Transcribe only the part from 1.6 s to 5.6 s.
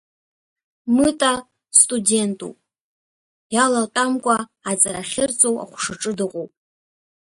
студентуп, иалатәамкәа аҵара ахьырҵо